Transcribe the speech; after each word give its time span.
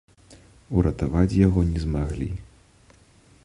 Уратаваць 0.79 1.37
яго 1.47 1.59
не 1.71 1.79
змаглі. 1.87 2.29